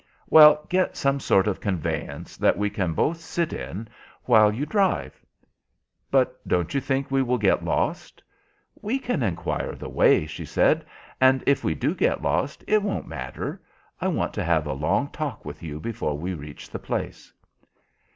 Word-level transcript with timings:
"Well, 0.27 0.65
get 0.67 0.97
some 0.97 1.19
sort 1.19 1.45
of 1.45 1.59
conveyance 1.61 2.35
that 2.35 2.57
we 2.57 2.71
can 2.71 2.93
both 2.95 3.17
sit 3.17 3.53
in 3.53 3.87
while 4.23 4.51
you 4.51 4.65
drive." 4.65 5.21
"But 6.09 6.39
don't 6.47 6.73
you 6.73 6.81
think 6.81 7.11
we 7.11 7.21
will 7.21 7.37
get 7.37 7.63
lost?" 7.63 8.23
"We 8.81 8.97
can 8.97 9.21
inquire 9.21 9.75
the 9.75 9.89
way," 9.89 10.25
she 10.25 10.43
said, 10.43 10.85
"and 11.21 11.43
if 11.45 11.63
we 11.63 11.75
do 11.75 11.93
get 11.93 12.23
lost, 12.23 12.63
it 12.67 12.81
won't 12.81 13.07
matter. 13.07 13.61
I 13.99 14.07
want 14.07 14.33
to 14.33 14.43
have 14.43 14.65
a 14.65 14.73
long 14.73 15.09
talk 15.09 15.45
with 15.45 15.61
you 15.61 15.79
before 15.79 16.17
we 16.17 16.33
reach 16.33 16.71
the 16.71 16.79
place." 16.79 17.31